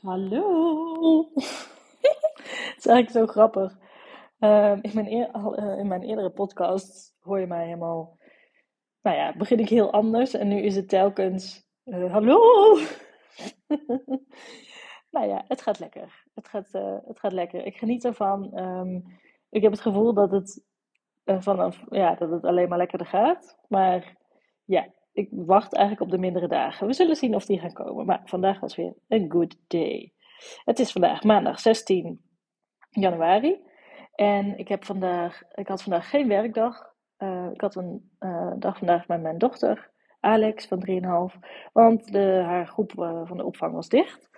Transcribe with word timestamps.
Hallo. 0.00 1.30
Het 1.32 2.76
is 2.76 2.86
eigenlijk 2.86 3.10
zo 3.10 3.26
grappig. 3.26 3.78
Ehm, 4.38 4.78
in, 4.82 4.90
mijn 4.94 5.06
eh, 5.06 5.78
in 5.78 5.86
mijn 5.86 6.02
eerdere 6.02 6.30
podcast 6.30 7.16
hoor 7.20 7.40
je 7.40 7.46
mij 7.46 7.64
helemaal. 7.64 8.18
Nou 9.02 9.16
ja, 9.16 9.36
begin 9.36 9.58
ik 9.58 9.68
heel 9.68 9.92
anders 9.92 10.34
en 10.34 10.48
nu 10.48 10.60
is 10.60 10.76
het 10.76 10.88
telkens. 10.88 11.66
eh, 11.84 12.12
hallo. 12.12 12.38
nou 15.14 15.26
ja, 15.26 15.44
het 15.48 15.62
gaat 15.62 15.78
lekker. 15.78 16.24
Het 16.34 16.48
gaat, 16.48 16.68
eh, 16.72 16.96
het 17.06 17.20
gaat 17.20 17.32
lekker. 17.32 17.66
Ik 17.66 17.76
geniet 17.76 18.04
ervan. 18.04 18.54
Ehm, 18.54 19.00
ik 19.50 19.62
heb 19.62 19.72
het 19.72 19.80
gevoel 19.80 20.14
dat 20.14 20.30
het 20.30 20.64
vanaf. 21.24 21.84
Ja, 21.88 22.14
dat 22.14 22.30
het 22.30 22.44
alleen 22.44 22.68
maar 22.68 22.78
lekkerder 22.78 23.06
gaat. 23.06 23.58
Maar 23.68 24.16
ja, 24.64 24.86
ik 25.16 25.28
wacht 25.30 25.74
eigenlijk 25.74 26.04
op 26.04 26.10
de 26.10 26.18
mindere 26.18 26.48
dagen. 26.48 26.86
We 26.86 26.92
zullen 26.92 27.16
zien 27.16 27.34
of 27.34 27.44
die 27.44 27.58
gaan 27.58 27.72
komen. 27.72 28.06
Maar 28.06 28.20
vandaag 28.24 28.60
was 28.60 28.76
weer 28.76 28.94
een 29.08 29.30
good 29.30 29.56
day. 29.66 30.12
Het 30.64 30.78
is 30.78 30.92
vandaag 30.92 31.22
maandag 31.22 31.60
16 31.60 32.20
januari. 32.90 33.60
En 34.14 34.58
ik, 34.58 34.68
heb 34.68 34.84
vandaag, 34.84 35.42
ik 35.54 35.68
had 35.68 35.82
vandaag 35.82 36.10
geen 36.10 36.28
werkdag. 36.28 36.94
Eh, 37.16 37.46
ik 37.52 37.60
had 37.60 37.74
een 37.74 38.10
eh, 38.18 38.52
dag 38.56 38.78
vandaag 38.78 39.08
met 39.08 39.22
mijn 39.22 39.38
dochter, 39.38 39.90
Alex 40.20 40.66
van 40.66 40.86
3,5. 41.32 41.38
Want 41.72 42.12
de, 42.12 42.42
haar 42.44 42.66
groep 42.66 42.98
eh, 42.98 43.20
van 43.24 43.36
de 43.36 43.44
opvang 43.44 43.74
was 43.74 43.88
dicht. 43.88 44.28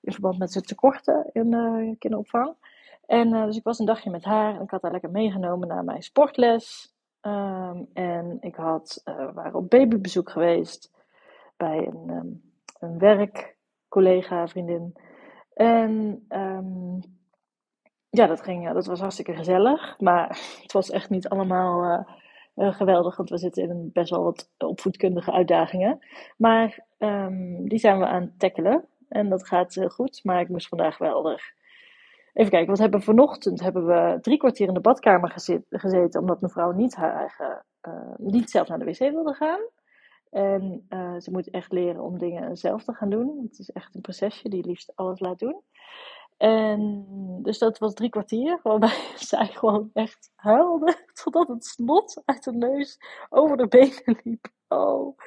In 0.00 0.12
verband 0.12 0.38
met 0.38 0.52
de 0.52 0.60
tekorten 0.62 1.30
in 1.32 1.50
de 1.50 1.96
kinderopvang. 1.98 2.54
En 3.06 3.30
dus 3.30 3.56
ik 3.56 3.64
was 3.64 3.78
een 3.78 3.86
dagje 3.86 4.10
met 4.10 4.24
haar. 4.24 4.54
En 4.54 4.62
ik 4.62 4.70
had 4.70 4.82
haar 4.82 4.92
lekker 4.92 5.10
meegenomen 5.10 5.68
naar 5.68 5.84
mijn 5.84 6.02
sportles. 6.02 6.91
Ehm, 7.22 7.82
en 7.92 8.36
ik 8.40 8.54
had, 8.54 9.00
eh, 9.04 9.34
waren 9.34 9.54
op 9.54 9.70
babybezoek 9.70 10.30
geweest 10.30 10.90
bij 11.56 11.86
een, 11.86 12.10
ehm, 12.10 12.26
een 12.78 12.98
werkcollega, 12.98 14.48
vriendin. 14.48 14.94
En 15.54 16.24
ehm, 16.28 16.94
ja, 18.10 18.26
dat, 18.26 18.42
ging, 18.42 18.62
ja, 18.62 18.72
dat 18.72 18.86
was 18.86 19.00
hartstikke 19.00 19.34
gezellig. 19.34 20.00
Maar 20.00 20.28
het 20.62 20.72
was 20.72 20.90
echt 20.90 21.10
niet 21.10 21.28
allemaal 21.28 21.82
eh, 21.82 22.14
eh, 22.54 22.74
geweldig, 22.74 23.16
want 23.16 23.30
we 23.30 23.38
zitten 23.38 23.62
in 23.62 23.70
een 23.70 23.90
best 23.92 24.10
wel 24.10 24.22
wat 24.22 24.50
opvoedkundige 24.58 25.32
uitdagingen. 25.32 25.98
Maar 26.36 26.90
die 27.64 27.78
zijn 27.78 27.98
we 27.98 28.06
aan 28.06 28.22
het 28.22 28.38
tackelen. 28.38 28.84
En 29.08 29.28
dat 29.28 29.46
gaat 29.46 29.86
goed. 29.88 30.20
Maar 30.24 30.40
ik 30.40 30.48
moest 30.48 30.68
vandaag 30.68 30.98
wel 30.98 31.30
er. 31.30 31.54
Even 32.32 32.50
kijken, 32.50 32.70
wat 32.70 32.78
hebben 32.78 33.02
vanochtend? 33.02 33.60
Hebben 33.60 33.86
we 33.86 34.18
drie 34.20 34.38
kwartier 34.38 34.68
in 34.68 34.74
de 34.74 34.80
badkamer 34.80 35.30
gezet, 35.30 35.64
gezeten, 35.68 36.20
omdat 36.20 36.40
mevrouw 36.40 36.70
niet, 36.70 36.94
haar 36.94 37.16
eigen, 37.16 37.64
eh, 37.80 38.14
niet 38.16 38.50
zelf 38.50 38.68
naar 38.68 38.78
de 38.78 38.84
wc 38.84 38.98
wilde 38.98 39.34
gaan. 39.34 39.60
En 40.30 40.84
eh, 40.88 41.14
ze 41.18 41.30
moet 41.30 41.50
echt 41.50 41.72
leren 41.72 42.02
om 42.02 42.18
dingen 42.18 42.56
zelf 42.56 42.84
te 42.84 42.92
gaan 42.92 43.10
doen. 43.10 43.40
Het 43.42 43.58
is 43.58 43.70
echt 43.70 43.94
een 43.94 44.00
procesje 44.00 44.48
die 44.48 44.66
liefst 44.66 44.92
alles 44.94 45.20
laat 45.20 45.38
doen. 45.38 45.62
En 46.36 47.06
dus 47.42 47.58
dat 47.58 47.78
was 47.78 47.94
drie 47.94 48.10
kwartier, 48.10 48.60
waarbij 48.62 49.14
zij 49.30 49.46
gewoon 49.46 49.90
echt 49.92 50.30
huilde 50.34 50.96
totdat 51.22 51.48
het 51.48 51.64
snot 51.64 52.22
uit 52.24 52.44
de 52.44 52.52
neus 52.52 52.98
over 53.28 53.56
de 53.56 53.68
benen 53.68 54.20
liep. 54.22 54.48
Oh, 54.68 55.18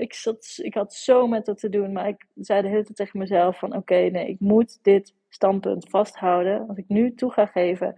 ik, 0.00 0.14
zat, 0.14 0.58
ik 0.62 0.74
had 0.74 0.94
zo 0.94 1.26
met 1.26 1.46
haar 1.46 1.56
te 1.56 1.68
doen, 1.68 1.92
maar 1.92 2.08
ik 2.08 2.26
zei 2.34 2.62
de 2.62 2.68
hele 2.68 2.84
tijd 2.84 2.96
tegen 2.96 3.18
mezelf 3.18 3.58
van 3.58 3.76
oké, 3.76 3.94
nee, 3.94 4.28
ik 4.28 4.40
moet 4.40 4.78
dit 4.82 5.14
standpunt 5.28 5.88
vasthouden. 5.88 6.68
Als 6.68 6.78
ik 6.78 6.88
nu 6.88 7.14
toe 7.14 7.32
ga 7.32 7.46
geven, 7.46 7.94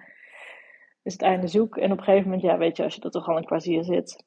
is 1.03 1.13
het 1.13 1.23
einde 1.23 1.47
zoek. 1.47 1.77
En 1.77 1.93
op 1.93 1.99
een 1.99 2.05
gegeven 2.05 2.25
moment, 2.25 2.43
ja, 2.43 2.59
weet 2.59 2.77
je, 2.77 2.83
als 2.83 2.95
je 2.95 3.01
er 3.01 3.11
toch 3.11 3.29
al 3.29 3.37
een 3.37 3.45
kwartier 3.45 3.85
zit 3.85 4.25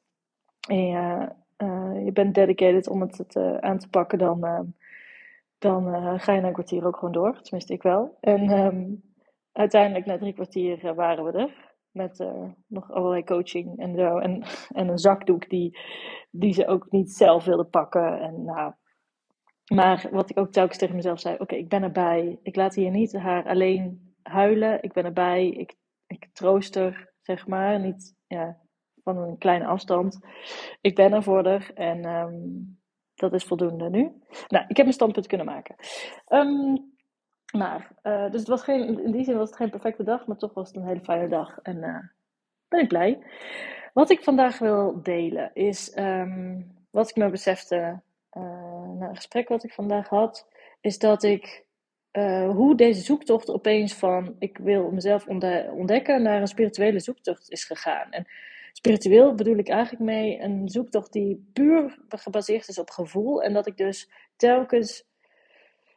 en 0.68 0.86
je, 0.86 1.28
uh, 1.58 2.04
je 2.04 2.12
bent 2.12 2.34
dedicated 2.34 2.88
om 2.88 3.00
het 3.00 3.36
aan 3.60 3.78
te 3.78 3.88
pakken, 3.88 4.18
dan, 4.18 4.44
uh, 4.44 4.60
dan 5.58 5.88
uh, 5.88 6.14
ga 6.16 6.32
je 6.32 6.40
na 6.40 6.46
een 6.46 6.52
kwartier 6.52 6.86
ook 6.86 6.96
gewoon 6.96 7.14
door. 7.14 7.40
Tenminste, 7.40 7.72
ik 7.72 7.82
wel. 7.82 8.16
En 8.20 8.50
um, 8.50 9.02
uiteindelijk, 9.52 10.06
na 10.06 10.18
drie 10.18 10.32
kwartier, 10.32 10.94
waren 10.94 11.24
we 11.24 11.32
er. 11.32 11.74
Met 11.96 12.26
nog 12.66 12.92
allerlei 12.92 13.24
coaching 13.24 13.78
en 13.78 13.94
zo. 13.94 14.18
En, 14.18 14.42
en 14.68 14.88
een 14.88 14.98
zakdoek 14.98 15.48
die, 15.48 15.78
die 16.30 16.52
ze 16.52 16.66
ook 16.66 16.90
niet 16.90 17.12
zelf 17.12 17.44
wilde 17.44 17.64
pakken. 17.64 18.20
En, 18.20 18.44
nou, 18.44 18.72
maar 19.74 20.08
wat 20.10 20.30
ik 20.30 20.38
ook 20.38 20.52
telkens 20.52 20.78
tegen 20.78 20.94
mezelf 20.94 21.20
zei: 21.20 21.36
Oké, 21.38 21.54
ik 21.54 21.68
ben 21.68 21.82
erbij. 21.82 22.38
Ik 22.42 22.56
laat 22.56 22.74
hier 22.74 22.90
niet 22.90 23.12
haar 23.12 23.46
alleen 23.46 24.14
huilen. 24.22 24.82
Ik 24.82 24.92
ben 24.92 25.04
erbij. 25.04 25.48
Ik, 25.48 25.74
ik 26.06 26.28
troost 26.32 26.74
haar, 26.74 27.12
zeg 27.20 27.46
maar. 27.46 27.80
Niet 27.80 28.16
ja, 28.26 28.60
van 29.02 29.16
een 29.16 29.38
kleine 29.38 29.66
afstand. 29.66 30.18
Ik 30.80 30.94
ben 30.94 31.12
er 31.12 31.22
voor 31.22 31.46
haar. 31.46 31.70
En 31.74 32.04
um, 32.04 32.78
dat 33.14 33.32
is 33.32 33.44
voldoende 33.44 33.90
nu. 33.90 34.00
Nou, 34.48 34.64
ik 34.68 34.76
heb 34.76 34.84
mijn 34.86 34.92
standpunt 34.92 35.26
kunnen 35.26 35.46
maken. 35.46 35.74
Um, 36.28 36.95
maar, 37.56 37.90
uh, 38.02 38.30
dus 38.30 38.40
het 38.40 38.48
was 38.48 38.62
geen, 38.62 39.02
in 39.04 39.10
die 39.10 39.24
zin 39.24 39.36
was 39.36 39.48
het 39.48 39.58
geen 39.58 39.70
perfecte 39.70 40.02
dag, 40.02 40.26
maar 40.26 40.36
toch 40.36 40.54
was 40.54 40.68
het 40.68 40.76
een 40.76 40.86
hele 40.86 41.00
fijne 41.00 41.28
dag. 41.28 41.58
En 41.62 41.76
uh, 41.76 41.98
ben 42.68 42.80
ik 42.80 42.88
blij. 42.88 43.18
Wat 43.92 44.10
ik 44.10 44.22
vandaag 44.22 44.58
wil 44.58 45.02
delen 45.02 45.50
is 45.54 45.96
um, 45.98 46.74
wat 46.90 47.08
ik 47.08 47.16
me 47.16 47.30
besefte 47.30 48.00
uh, 48.32 48.42
na 48.98 49.08
een 49.08 49.16
gesprek 49.16 49.48
wat 49.48 49.64
ik 49.64 49.72
vandaag 49.72 50.08
had, 50.08 50.48
is 50.80 50.98
dat 50.98 51.22
ik 51.22 51.64
hoe 52.46 52.76
deze 52.76 53.00
zoektocht 53.00 53.50
opeens 53.50 53.94
van 53.94 54.36
ik 54.38 54.58
wil 54.58 54.90
mezelf 54.90 55.26
ontdekken 55.70 56.22
naar 56.22 56.40
een 56.40 56.46
spirituele 56.46 57.00
zoektocht 57.00 57.50
is 57.50 57.64
gegaan. 57.64 58.10
En 58.10 58.26
spiritueel 58.72 59.34
bedoel 59.34 59.56
ik 59.56 59.68
eigenlijk 59.68 60.04
mee 60.04 60.40
een 60.40 60.68
zoektocht 60.68 61.12
die 61.12 61.50
puur 61.52 61.98
gebaseerd 62.08 62.68
is 62.68 62.78
op 62.78 62.90
gevoel. 62.90 63.42
En 63.42 63.52
dat 63.52 63.66
ik 63.66 63.76
dus 63.76 64.10
telkens, 64.36 65.04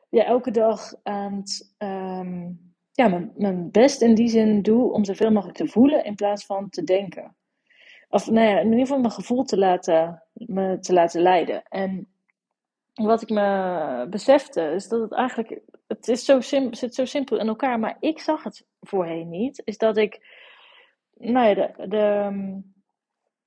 ja, 0.09 0.23
elke 0.23 0.51
dag 0.51 0.93
aan 1.03 1.35
het, 1.35 1.73
um, 1.77 2.73
ja, 2.91 3.07
mijn, 3.07 3.31
mijn 3.35 3.71
best 3.71 4.01
in 4.01 4.15
die 4.15 4.27
zin 4.27 4.61
doe 4.61 4.91
om 4.91 5.05
zoveel 5.05 5.31
mogelijk 5.31 5.57
te 5.57 5.67
voelen 5.67 6.03
in 6.03 6.15
plaats 6.15 6.45
van 6.45 6.69
te 6.69 6.83
denken. 6.83 7.35
Of 8.09 8.29
nou 8.29 8.47
ja, 8.47 8.59
in 8.59 8.65
ieder 8.65 8.79
geval 8.79 8.99
mijn 8.99 9.11
gevoel 9.11 9.43
te 9.43 9.57
laten, 9.57 10.23
me 10.33 10.79
te 10.79 10.93
laten 10.93 11.21
leiden. 11.21 11.63
En 11.63 12.07
wat 12.93 13.21
ik 13.21 13.29
me 13.29 14.07
besefte 14.09 14.61
is 14.61 14.87
dat 14.87 15.01
het 15.01 15.11
eigenlijk, 15.11 15.59
het 15.87 16.07
is 16.07 16.25
zo 16.25 16.39
simpel, 16.39 16.75
zit 16.75 16.95
zo 16.95 17.05
simpel 17.05 17.39
in 17.39 17.47
elkaar, 17.47 17.79
maar 17.79 17.97
ik 17.99 18.19
zag 18.19 18.43
het 18.43 18.65
voorheen 18.81 19.29
niet. 19.29 19.61
Is 19.65 19.77
dat 19.77 19.97
ik, 19.97 20.19
nou 21.13 21.47
ja, 21.47 21.53
de, 21.53 21.87
de 21.87 22.27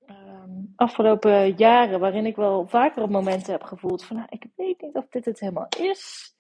um, 0.07 0.73
afgelopen 0.77 1.57
jaren, 1.57 2.01
waarin 2.01 2.27
ik 2.27 2.37
wel 2.37 2.67
vaker 2.67 3.03
op 3.03 3.11
momenten 3.11 3.53
heb 3.53 3.63
gevoeld 3.63 4.05
van, 4.05 4.17
nou, 4.17 4.29
ik 4.31 4.47
weet 4.57 4.81
niet 4.81 4.97
of 4.97 5.09
dit 5.09 5.25
het 5.25 5.41
helemaal 5.41 5.69
is. 5.79 6.32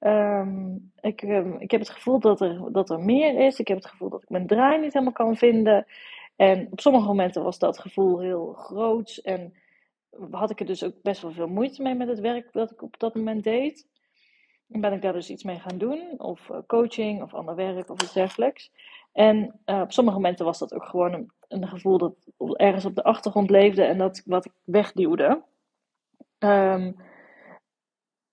Um, 0.00 0.92
ik, 1.00 1.22
um, 1.22 1.56
ik 1.58 1.70
heb 1.70 1.80
het 1.80 1.90
gevoel 1.90 2.20
dat 2.20 2.40
er, 2.40 2.72
dat 2.72 2.90
er 2.90 3.00
meer 3.00 3.46
is. 3.46 3.58
Ik 3.58 3.68
heb 3.68 3.76
het 3.76 3.86
gevoel 3.86 4.08
dat 4.08 4.22
ik 4.22 4.28
mijn 4.28 4.46
draai 4.46 4.80
niet 4.80 4.92
helemaal 4.92 5.12
kan 5.12 5.36
vinden. 5.36 5.86
En 6.36 6.68
op 6.70 6.80
sommige 6.80 7.06
momenten 7.06 7.42
was 7.42 7.58
dat 7.58 7.78
gevoel 7.78 8.20
heel 8.20 8.52
groot. 8.52 9.20
En 9.22 9.54
had 10.30 10.50
ik 10.50 10.60
er 10.60 10.66
dus 10.66 10.84
ook 10.84 10.94
best 11.02 11.22
wel 11.22 11.32
veel 11.32 11.48
moeite 11.48 11.82
mee 11.82 11.94
met 11.94 12.08
het 12.08 12.20
werk 12.20 12.52
dat 12.52 12.70
ik 12.70 12.82
op 12.82 12.98
dat 12.98 13.14
moment 13.14 13.44
deed. 13.44 13.86
En 14.70 14.80
ben 14.80 14.92
ik 14.92 15.02
daar 15.02 15.12
dus 15.12 15.30
iets 15.30 15.44
mee 15.44 15.58
gaan 15.58 15.78
doen, 15.78 16.14
of 16.16 16.48
uh, 16.48 16.58
coaching, 16.66 17.22
of 17.22 17.34
ander 17.34 17.54
werk, 17.54 17.90
of 17.90 18.02
iets 18.02 18.12
dergelijks. 18.12 18.72
En 19.12 19.60
uh, 19.66 19.80
op 19.80 19.92
sommige 19.92 20.16
momenten 20.16 20.44
was 20.44 20.58
dat 20.58 20.74
ook 20.74 20.84
gewoon 20.84 21.30
een, 21.48 21.68
gevoel 21.68 21.98
dat 21.98 22.14
ergens 22.38 22.84
op 22.84 22.94
de 22.94 23.02
achtergrond 23.02 23.50
leefde 23.50 23.82
en 23.82 23.98
dat 23.98 24.22
wat 24.24 24.44
ik 24.44 24.52
wegduwde. 24.64 25.42
Um, 26.38 26.96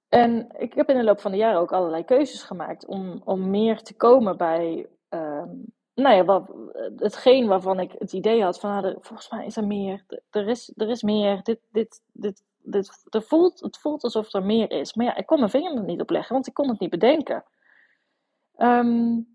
en 0.09 0.49
ik 0.57 0.73
heb 0.73 0.89
in 0.89 0.97
de 0.97 1.03
loop 1.03 1.19
van 1.19 1.31
de 1.31 1.37
jaren 1.37 1.59
ook 1.59 1.71
allerlei 1.71 2.03
keuzes 2.03 2.43
gemaakt 2.43 2.85
om, 2.85 3.21
om 3.23 3.49
meer 3.49 3.81
te 3.81 3.95
komen 3.95 4.37
bij 4.37 4.87
um, 5.09 5.75
nou 5.97 6.15
ja, 6.15 6.25
wat, 6.25 6.51
hetgeen 6.95 7.47
waarvan 7.47 7.79
ik 7.79 7.91
het 7.97 8.13
idee 8.13 8.43
had 8.43 8.59
van, 8.59 8.81
nou, 8.81 8.97
volgens 8.99 9.29
mij 9.29 9.45
is 9.45 9.57
er 9.57 9.67
meer, 9.67 10.03
er 10.29 10.47
is, 10.47 10.71
er 10.75 10.89
is 10.89 11.01
meer, 11.01 11.43
dit, 11.43 11.59
dit, 11.71 12.01
dit, 12.11 12.43
dit, 12.57 13.03
voelt, 13.09 13.59
het 13.59 13.77
voelt 13.77 14.03
alsof 14.03 14.33
er 14.33 14.45
meer 14.45 14.71
is. 14.71 14.93
Maar 14.93 15.05
ja, 15.05 15.15
ik 15.15 15.25
kon 15.25 15.39
mijn 15.39 15.51
vinger 15.51 15.75
er 15.75 15.83
niet 15.83 16.01
op 16.01 16.09
leggen, 16.09 16.33
want 16.33 16.47
ik 16.47 16.53
kon 16.53 16.69
het 16.69 16.79
niet 16.79 16.89
bedenken. 16.89 17.43
Um, 18.57 19.27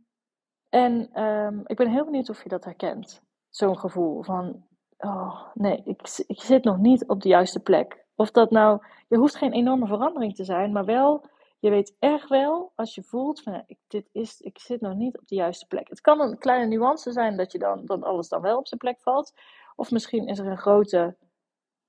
en 0.69 1.23
um, 1.23 1.63
ik 1.67 1.77
ben 1.77 1.91
heel 1.91 2.05
benieuwd 2.05 2.31
of 2.31 2.43
je 2.43 2.49
dat 2.49 2.65
herkent. 2.65 3.23
Zo'n 3.49 3.79
gevoel 3.79 4.23
van, 4.23 4.67
oh 4.99 5.47
nee, 5.55 5.83
ik, 5.85 6.25
ik 6.27 6.41
zit 6.41 6.65
nog 6.65 6.79
niet 6.79 7.09
op 7.09 7.21
de 7.21 7.29
juiste 7.29 7.61
plek. 7.61 8.02
Of 8.17 8.31
dat 8.31 8.51
nou, 8.51 8.83
je 9.09 9.17
hoeft 9.17 9.37
geen 9.37 9.53
enorme 9.53 9.87
verandering 9.87 10.35
te 10.35 10.45
zijn, 10.45 10.73
maar 10.73 10.85
wel, 10.85 11.25
je 11.59 11.71
weet 11.71 11.97
echt 11.99 12.29
wel, 12.29 12.73
als 12.75 12.95
je 12.95 13.03
voelt 13.03 13.43
van, 13.43 13.63
ik, 13.67 13.79
dit 13.87 14.09
is, 14.13 14.41
ik 14.41 14.59
zit 14.59 14.81
nog 14.81 14.95
niet 14.95 15.19
op 15.19 15.29
de 15.29 15.35
juiste 15.35 15.67
plek. 15.67 15.89
Het 15.89 16.01
kan 16.01 16.21
een 16.21 16.39
kleine 16.39 16.67
nuance 16.67 17.13
zijn 17.13 17.37
dat 17.37 17.53
je 17.53 17.59
dan, 17.59 17.87
dat 17.87 18.03
alles 18.03 18.29
dan 18.29 18.41
wel 18.41 18.59
op 18.59 18.67
zijn 18.67 18.81
plek 18.81 19.01
valt. 19.01 19.33
Of 19.77 19.91
misschien 19.91 20.27
is 20.27 20.39
er 20.39 20.47
een 20.47 20.59
grote 20.59 21.17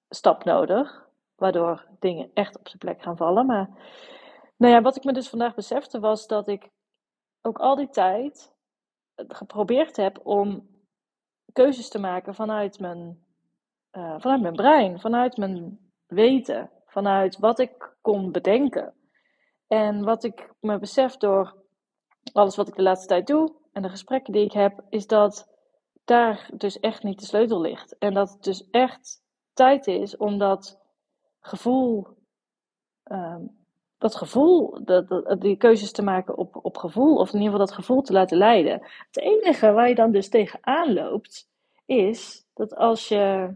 stap 0.09 0.43
nodig, 0.43 1.09
waardoor 1.35 1.87
dingen 1.99 2.31
echt 2.33 2.57
op 2.59 2.67
zijn 2.67 2.79
plek 2.79 3.01
gaan 3.01 3.17
vallen. 3.17 3.45
Maar, 3.45 3.69
nou 4.57 4.73
ja, 4.73 4.81
wat 4.81 4.95
ik 4.95 5.03
me 5.03 5.13
dus 5.13 5.29
vandaag 5.29 5.55
besefte 5.55 5.99
was 5.99 6.27
dat 6.27 6.47
ik 6.47 6.69
ook 7.41 7.59
al 7.59 7.75
die 7.75 7.89
tijd 7.89 8.53
geprobeerd 9.15 9.95
heb 9.95 10.19
om 10.23 10.67
keuzes 11.53 11.89
te 11.89 11.99
maken 11.99 12.35
vanuit 12.35 12.79
mijn, 12.79 13.25
uh, 13.91 14.15
vanuit 14.19 14.41
mijn 14.41 14.55
brein, 14.55 14.99
vanuit 14.99 15.37
mijn 15.37 15.82
weten, 16.13 16.69
vanuit 16.85 17.37
wat 17.37 17.59
ik 17.59 17.95
kon 18.01 18.31
bedenken. 18.31 18.93
En 19.67 20.03
wat 20.03 20.23
ik 20.23 20.53
me 20.59 20.79
besef 20.79 21.17
door 21.17 21.55
alles 22.33 22.55
wat 22.55 22.67
ik 22.67 22.75
de 22.75 22.81
laatste 22.81 23.07
tijd 23.07 23.27
doe 23.27 23.55
en 23.71 23.81
de 23.81 23.89
gesprekken 23.89 24.33
die 24.33 24.45
ik 24.45 24.51
heb, 24.51 24.83
is 24.89 25.07
dat 25.07 25.51
daar 26.05 26.49
dus 26.53 26.79
echt 26.79 27.03
niet 27.03 27.19
de 27.19 27.25
sleutel 27.25 27.61
ligt. 27.61 27.97
En 27.97 28.13
dat 28.13 28.29
het 28.29 28.43
dus 28.43 28.69
echt 28.69 29.23
tijd 29.53 29.87
is 29.87 30.17
om 30.17 30.37
dat 30.37 30.79
gevoel, 31.39 32.07
ehm, 33.03 33.41
dat 33.97 34.15
gevoel, 34.15 34.83
dat, 34.83 35.07
dat, 35.07 35.41
die 35.41 35.57
keuzes 35.57 35.91
te 35.91 36.03
maken 36.03 36.37
op, 36.37 36.59
op 36.61 36.77
gevoel, 36.77 37.15
of 37.15 37.27
in 37.27 37.39
ieder 37.39 37.51
geval 37.51 37.65
dat 37.65 37.75
gevoel 37.75 38.01
te 38.01 38.13
laten 38.13 38.37
leiden. 38.37 38.81
Het 39.07 39.19
enige 39.19 39.71
waar 39.71 39.89
je 39.89 39.95
dan 39.95 40.11
dus 40.11 40.29
tegenaan 40.29 40.93
loopt, 40.93 41.49
is 41.85 42.45
dat 42.53 42.75
als 42.75 43.07
je 43.07 43.53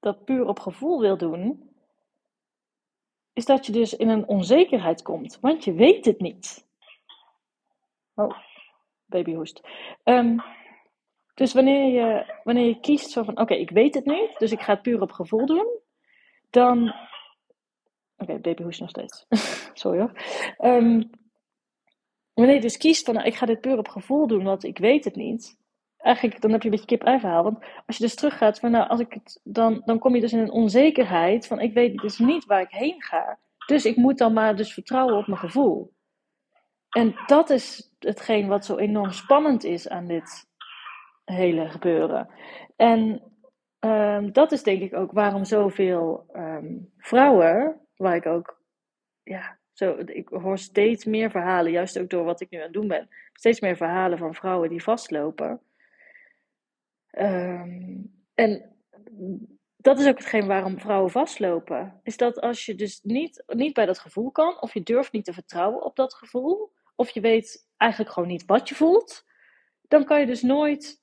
dat 0.00 0.24
puur 0.24 0.46
op 0.46 0.58
gevoel 0.58 1.00
wil 1.00 1.16
doen, 1.16 1.71
is 3.32 3.44
dat 3.44 3.66
je 3.66 3.72
dus 3.72 3.96
in 3.96 4.08
een 4.08 4.28
onzekerheid 4.28 5.02
komt, 5.02 5.38
want 5.40 5.64
je 5.64 5.72
weet 5.72 6.04
het 6.04 6.20
niet. 6.20 6.66
Oh, 8.14 8.38
baby 9.06 9.34
hoest. 9.34 9.60
Um, 10.04 10.42
dus 11.34 11.52
wanneer 11.52 11.92
je, 11.92 12.34
wanneer 12.44 12.66
je 12.66 12.80
kiest 12.80 13.12
van, 13.12 13.40
oké, 13.40 13.54
ik 13.54 13.70
weet 13.70 13.94
het 13.94 14.04
niet, 14.04 14.38
dus 14.38 14.52
ik 14.52 14.60
ga 14.60 14.72
het 14.72 14.82
puur 14.82 15.00
op 15.00 15.12
gevoel 15.12 15.46
doen, 15.46 15.66
dan... 16.50 16.88
Oké, 18.16 18.30
okay, 18.30 18.40
baby 18.40 18.62
hoest 18.62 18.80
nog 18.80 18.90
steeds. 18.90 19.26
Sorry 19.82 19.98
hoor. 19.98 20.12
Um, 20.58 21.10
wanneer 22.34 22.54
je 22.54 22.60
dus 22.60 22.76
kiest 22.76 23.04
van, 23.04 23.14
nou, 23.14 23.26
ik 23.26 23.34
ga 23.34 23.46
dit 23.46 23.60
puur 23.60 23.78
op 23.78 23.88
gevoel 23.88 24.26
doen, 24.26 24.44
want 24.44 24.64
ik 24.64 24.78
weet 24.78 25.04
het 25.04 25.16
niet, 25.16 25.58
eigenlijk 26.02 26.40
dan 26.40 26.50
heb 26.50 26.60
je 26.62 26.68
een 26.68 26.74
beetje 26.74 26.96
kip-ei 26.96 27.20
verhaal. 27.20 27.42
Want 27.42 27.58
als 27.86 27.96
je 27.96 28.02
dus 28.02 28.14
teruggaat 28.14 28.58
van 28.58 28.70
nou, 28.70 28.88
als 28.88 29.00
ik 29.00 29.12
het, 29.12 29.40
dan, 29.44 29.82
dan 29.84 29.98
kom 29.98 30.14
je 30.14 30.20
dus 30.20 30.32
in 30.32 30.38
een 30.38 30.50
onzekerheid 30.50 31.46
van 31.46 31.60
ik 31.60 31.74
weet 31.74 31.98
dus 31.98 32.18
niet 32.18 32.44
waar 32.44 32.60
ik 32.60 32.70
heen 32.70 33.02
ga. 33.02 33.38
Dus 33.66 33.84
ik 33.84 33.96
moet 33.96 34.18
dan 34.18 34.32
maar 34.32 34.56
dus 34.56 34.72
vertrouwen 34.72 35.16
op 35.16 35.26
mijn 35.26 35.38
gevoel. 35.38 35.92
En 36.88 37.14
dat 37.26 37.50
is 37.50 37.94
hetgeen 37.98 38.48
wat 38.48 38.64
zo 38.64 38.76
enorm 38.76 39.10
spannend 39.10 39.64
is 39.64 39.88
aan 39.88 40.06
dit 40.06 40.46
hele 41.24 41.68
gebeuren. 41.68 42.28
En 42.76 43.22
um, 43.80 44.32
dat 44.32 44.52
is 44.52 44.62
denk 44.62 44.82
ik 44.82 44.94
ook 44.94 45.12
waarom 45.12 45.44
zoveel 45.44 46.26
um, 46.36 46.92
vrouwen, 46.98 47.80
waar 47.96 48.16
ik 48.16 48.26
ook, 48.26 48.60
ja, 49.22 49.58
zo, 49.72 49.96
ik 50.04 50.28
hoor 50.28 50.58
steeds 50.58 51.04
meer 51.04 51.30
verhalen, 51.30 51.72
juist 51.72 51.98
ook 51.98 52.10
door 52.10 52.24
wat 52.24 52.40
ik 52.40 52.50
nu 52.50 52.58
aan 52.58 52.64
het 52.64 52.72
doen 52.72 52.88
ben, 52.88 53.08
steeds 53.32 53.60
meer 53.60 53.76
verhalen 53.76 54.18
van 54.18 54.34
vrouwen 54.34 54.68
die 54.68 54.82
vastlopen. 54.82 55.60
Um, 57.18 58.24
en 58.34 58.76
dat 59.76 59.98
is 59.98 60.06
ook 60.08 60.18
hetgeen 60.18 60.46
waarom 60.46 60.80
vrouwen 60.80 61.10
vastlopen. 61.10 62.00
Is 62.02 62.16
dat 62.16 62.40
als 62.40 62.66
je 62.66 62.74
dus 62.74 63.00
niet, 63.02 63.42
niet 63.46 63.74
bij 63.74 63.86
dat 63.86 63.98
gevoel 63.98 64.30
kan, 64.30 64.60
of 64.60 64.74
je 64.74 64.82
durft 64.82 65.12
niet 65.12 65.24
te 65.24 65.32
vertrouwen 65.32 65.84
op 65.84 65.96
dat 65.96 66.14
gevoel, 66.14 66.72
of 66.96 67.10
je 67.10 67.20
weet 67.20 67.68
eigenlijk 67.76 68.12
gewoon 68.12 68.28
niet 68.28 68.44
wat 68.46 68.68
je 68.68 68.74
voelt, 68.74 69.24
dan 69.88 70.04
kan 70.04 70.20
je 70.20 70.26
dus 70.26 70.42
nooit 70.42 71.02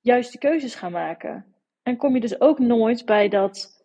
juiste 0.00 0.38
keuzes 0.38 0.74
gaan 0.74 0.92
maken. 0.92 1.54
En 1.82 1.96
kom 1.96 2.14
je 2.14 2.20
dus 2.20 2.40
ook 2.40 2.58
nooit 2.58 3.04
bij, 3.04 3.28
dat, 3.28 3.84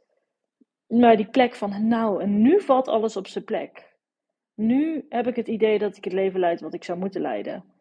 bij 0.88 1.16
die 1.16 1.30
plek 1.30 1.56
van, 1.56 1.88
nou, 1.88 2.22
en 2.22 2.42
nu 2.42 2.62
valt 2.62 2.88
alles 2.88 3.18
op 3.18 3.28
zijn 3.28 3.44
plek. 3.44 3.94
Nu 4.54 5.06
heb 5.10 5.28
ik 5.28 5.36
het 5.36 5.48
idee 5.48 5.80
dat 5.80 5.98
ik 5.98 6.04
het 6.04 6.14
leven 6.14 6.40
leid 6.40 6.62
wat 6.62 6.74
ik 6.74 6.84
zou 6.84 7.00
moeten 7.00 7.22
leiden. 7.22 7.75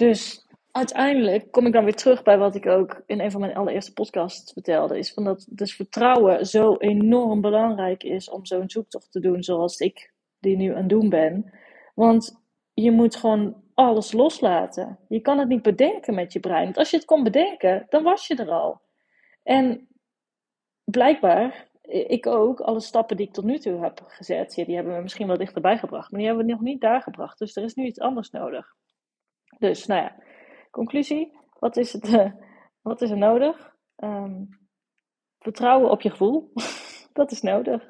Dus 0.00 0.46
uiteindelijk 0.70 1.50
kom 1.50 1.66
ik 1.66 1.72
dan 1.72 1.84
weer 1.84 1.94
terug 1.94 2.22
bij 2.22 2.38
wat 2.38 2.54
ik 2.54 2.66
ook 2.66 3.02
in 3.06 3.20
een 3.20 3.30
van 3.30 3.40
mijn 3.40 3.54
allereerste 3.54 3.92
podcasts 3.92 4.52
vertelde. 4.52 4.98
Is 4.98 5.12
van 5.12 5.24
dat 5.24 5.46
dus 5.50 5.74
vertrouwen 5.74 6.46
zo 6.46 6.76
enorm 6.76 7.40
belangrijk 7.40 8.02
is 8.02 8.30
om 8.30 8.46
zo'n 8.46 8.70
zoektocht 8.70 9.12
te 9.12 9.20
doen 9.20 9.42
zoals 9.42 9.78
ik 9.78 10.12
die 10.38 10.56
nu 10.56 10.70
aan 10.70 10.76
het 10.76 10.88
doen 10.88 11.08
ben. 11.08 11.52
Want 11.94 12.42
je 12.74 12.90
moet 12.90 13.16
gewoon 13.16 13.62
alles 13.74 14.12
loslaten. 14.12 14.98
Je 15.08 15.20
kan 15.20 15.38
het 15.38 15.48
niet 15.48 15.62
bedenken 15.62 16.14
met 16.14 16.32
je 16.32 16.40
brein. 16.40 16.64
Want 16.64 16.78
als 16.78 16.90
je 16.90 16.96
het 16.96 17.06
kon 17.06 17.22
bedenken, 17.22 17.86
dan 17.88 18.02
was 18.02 18.26
je 18.26 18.36
er 18.36 18.50
al. 18.50 18.80
En 19.42 19.88
blijkbaar, 20.84 21.68
ik 21.88 22.26
ook, 22.26 22.60
alle 22.60 22.80
stappen 22.80 23.16
die 23.16 23.26
ik 23.26 23.32
tot 23.32 23.44
nu 23.44 23.58
toe 23.58 23.82
heb 23.82 24.02
gezet, 24.06 24.54
die 24.54 24.74
hebben 24.74 24.96
we 24.96 25.02
misschien 25.02 25.26
wel 25.26 25.38
dichterbij 25.38 25.78
gebracht, 25.78 26.10
maar 26.10 26.20
die 26.20 26.28
hebben 26.28 26.46
we 26.46 26.52
nog 26.52 26.60
niet 26.60 26.80
daar 26.80 27.02
gebracht. 27.02 27.38
Dus 27.38 27.56
er 27.56 27.64
is 27.64 27.74
nu 27.74 27.84
iets 27.84 28.00
anders 28.00 28.30
nodig. 28.30 28.78
Dus, 29.60 29.86
nou 29.86 30.02
ja, 30.02 30.16
conclusie. 30.70 31.38
Wat 31.58 31.76
is, 31.76 31.92
het, 31.92 32.08
uh, 32.08 32.32
wat 32.82 33.02
is 33.02 33.10
er 33.10 33.16
nodig? 33.16 33.74
Um, 33.96 34.58
vertrouwen 35.38 35.90
op 35.90 36.00
je 36.00 36.10
gevoel. 36.10 36.52
dat 37.12 37.30
is 37.30 37.40
nodig. 37.40 37.82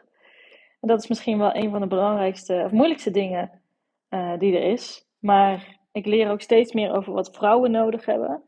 En 0.81 0.89
dat 0.89 1.03
is 1.03 1.09
misschien 1.09 1.39
wel 1.39 1.55
een 1.55 1.71
van 1.71 1.81
de 1.81 1.87
belangrijkste 1.87 2.63
of 2.65 2.71
moeilijkste 2.71 3.11
dingen 3.11 3.63
uh, 4.09 4.39
die 4.39 4.57
er 4.57 4.73
is. 4.73 5.07
Maar 5.19 5.79
ik 5.93 6.07
leer 6.07 6.31
ook 6.31 6.41
steeds 6.41 6.73
meer 6.73 6.93
over 6.93 7.13
wat 7.13 7.37
vrouwen 7.37 7.71
nodig 7.71 8.05
hebben. 8.05 8.43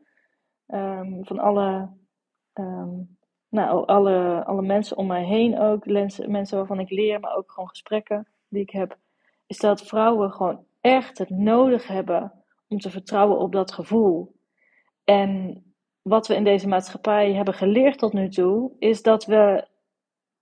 Um, 0.67 1.25
van 1.25 1.39
alle, 1.39 1.89
um, 2.53 3.17
nou, 3.49 3.85
alle, 3.85 4.43
alle 4.45 4.61
mensen 4.61 4.97
om 4.97 5.07
mij 5.07 5.23
heen 5.23 5.59
ook. 5.59 5.85
Mensen 5.85 6.57
waarvan 6.57 6.79
ik 6.79 6.89
leer, 6.89 7.19
maar 7.19 7.35
ook 7.35 7.51
gewoon 7.51 7.69
gesprekken 7.69 8.27
die 8.49 8.61
ik 8.61 8.69
heb. 8.69 8.97
Is 9.47 9.57
dat 9.57 9.81
vrouwen 9.81 10.31
gewoon 10.31 10.65
echt 10.81 11.17
het 11.17 11.29
nodig 11.29 11.87
hebben 11.87 12.42
om 12.73 12.79
te 12.79 12.89
vertrouwen 12.89 13.37
op 13.37 13.51
dat 13.51 13.71
gevoel. 13.71 14.35
En 15.03 15.63
wat 16.01 16.27
we 16.27 16.35
in 16.35 16.43
deze 16.43 16.67
maatschappij 16.67 17.33
hebben 17.33 17.53
geleerd 17.53 17.97
tot 17.97 18.13
nu 18.13 18.29
toe, 18.29 18.71
is 18.79 19.01
dat 19.01 19.25
we 19.25 19.67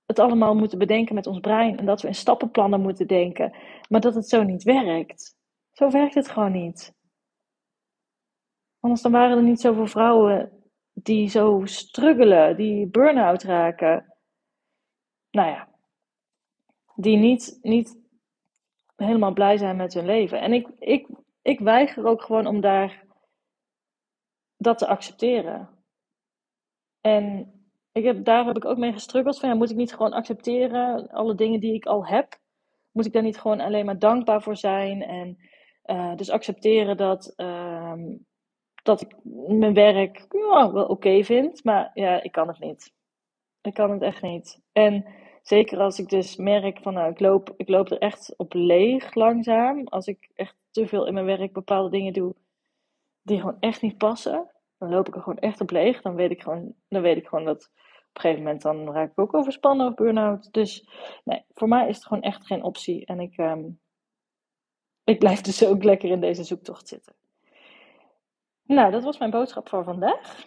het 0.05 0.19
allemaal 0.19 0.55
moeten 0.55 0.77
bedenken 0.77 1.15
met 1.15 1.27
ons 1.27 1.39
brein 1.39 1.77
en 1.77 1.85
dat 1.85 2.01
we 2.01 2.07
in 2.07 2.15
stappenplannen 2.15 2.81
moeten 2.81 3.07
denken, 3.07 3.55
maar 3.89 4.01
dat 4.01 4.15
het 4.15 4.27
zo 4.27 4.43
niet 4.43 4.63
werkt. 4.63 5.37
Zo 5.71 5.89
werkt 5.89 6.15
het 6.15 6.27
gewoon 6.27 6.51
niet. 6.51 6.93
Anders 8.79 9.01
dan 9.01 9.11
waren 9.11 9.37
er 9.37 9.43
niet 9.43 9.61
zoveel 9.61 9.87
vrouwen 9.87 10.51
die 10.93 11.29
zo 11.29 11.61
struggelen, 11.63 12.57
die 12.57 12.87
burn-out 12.87 13.43
raken. 13.43 14.15
Nou 15.31 15.49
ja, 15.49 15.69
die 16.95 17.17
niet, 17.17 17.59
niet 17.61 17.99
helemaal 18.95 19.33
blij 19.33 19.57
zijn 19.57 19.75
met 19.75 19.93
hun 19.93 20.05
leven. 20.05 20.41
En 20.41 20.53
ik, 20.53 20.67
ik 20.79 21.07
ik 21.41 21.59
weiger 21.59 22.05
ook 22.05 22.21
gewoon 22.21 22.47
om 22.47 22.61
daar 22.61 23.05
dat 24.57 24.77
te 24.77 24.87
accepteren. 24.87 25.69
En 27.01 27.53
ik 27.91 28.03
heb, 28.03 28.25
daar 28.25 28.45
heb 28.45 28.55
ik 28.55 28.65
ook 28.65 28.77
mee 28.77 28.93
gestruggeld. 28.93 29.39
Van, 29.39 29.49
ja, 29.49 29.55
moet 29.55 29.69
ik 29.69 29.75
niet 29.75 29.93
gewoon 29.93 30.13
accepteren 30.13 31.09
alle 31.09 31.35
dingen 31.35 31.59
die 31.59 31.73
ik 31.73 31.85
al 31.85 32.05
heb? 32.05 32.39
Moet 32.91 33.05
ik 33.05 33.13
daar 33.13 33.23
niet 33.23 33.39
gewoon 33.39 33.59
alleen 33.59 33.85
maar 33.85 33.99
dankbaar 33.99 34.41
voor 34.41 34.57
zijn? 34.57 35.03
En 35.03 35.37
uh, 35.85 36.15
dus 36.15 36.29
accepteren 36.29 36.97
dat, 36.97 37.33
uh, 37.37 37.93
dat 38.83 39.01
ik 39.01 39.15
mijn 39.47 39.73
werk 39.73 40.25
ja, 40.29 40.71
wel 40.71 40.83
oké 40.83 40.91
okay 40.91 41.23
vind. 41.23 41.63
Maar 41.63 41.91
ja, 41.93 42.21
ik 42.21 42.31
kan 42.31 42.47
het 42.47 42.59
niet. 42.59 42.93
Ik 43.61 43.73
kan 43.73 43.91
het 43.91 44.01
echt 44.01 44.21
niet. 44.21 44.61
En 44.71 45.05
zeker 45.41 45.79
als 45.79 45.99
ik 45.99 46.09
dus 46.09 46.35
merk 46.35 46.79
van 46.81 46.93
nou, 46.93 47.11
ik 47.11 47.19
loop, 47.19 47.53
ik 47.57 47.69
loop 47.69 47.91
er 47.91 47.97
echt 47.97 48.33
op 48.37 48.53
leeg 48.53 49.13
langzaam. 49.13 49.87
Als 49.87 50.07
ik 50.07 50.29
echt 50.35 50.55
te 50.71 50.87
veel 50.87 51.07
in 51.07 51.13
mijn 51.13 51.25
werk 51.25 51.53
bepaalde 51.53 51.89
dingen 51.89 52.13
doe 52.13 52.35
die 53.21 53.39
gewoon 53.39 53.57
echt 53.59 53.81
niet 53.81 53.97
passen, 53.97 54.51
dan 54.77 54.89
loop 54.89 55.07
ik 55.07 55.15
er 55.15 55.21
gewoon 55.21 55.39
echt 55.39 55.61
op 55.61 55.71
leeg. 55.71 56.01
Dan 56.01 56.15
weet 56.15 56.31
ik 56.31 56.41
gewoon, 56.41 56.75
dan 56.87 57.01
weet 57.01 57.17
ik 57.17 57.27
gewoon 57.27 57.45
dat 57.45 57.71
op 58.11 58.17
een 58.17 58.21
gegeven 58.21 58.43
moment 58.43 58.61
dan 58.61 58.91
raak 58.91 59.11
ik 59.11 59.19
ook 59.19 59.33
overspannen 59.33 59.87
of 59.87 59.93
burn-out. 59.93 60.53
Dus 60.53 60.87
nee, 61.23 61.45
voor 61.49 61.67
mij 61.67 61.89
is 61.89 61.95
het 61.95 62.05
gewoon 62.05 62.23
echt 62.23 62.45
geen 62.45 62.63
optie. 62.63 63.05
En 63.05 63.19
ik, 63.19 63.37
um, 63.37 63.79
ik 65.03 65.19
blijf 65.19 65.41
dus 65.41 65.65
ook 65.65 65.83
lekker 65.83 66.09
in 66.09 66.21
deze 66.21 66.43
zoektocht 66.43 66.87
zitten. 66.87 67.15
Nou, 68.63 68.91
dat 68.91 69.03
was 69.03 69.17
mijn 69.17 69.31
boodschap 69.31 69.69
voor 69.69 69.83
vandaag. 69.83 70.45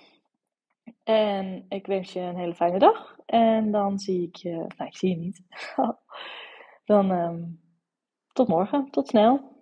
En 1.05 1.65
ik 1.69 1.87
wens 1.87 2.13
je 2.13 2.21
een 2.21 2.37
hele 2.37 2.55
fijne 2.55 2.79
dag. 2.79 3.17
En 3.27 3.71
dan 3.71 3.99
zie 3.99 4.23
ik 4.23 4.37
je. 4.37 4.51
Nou, 4.51 4.91
ik 4.91 4.97
zie 4.97 5.11
je 5.11 5.17
niet. 5.17 5.43
dan 6.85 7.11
um, 7.11 7.61
tot 8.33 8.49
morgen. 8.49 8.91
Tot 8.91 9.09
snel. 9.09 9.54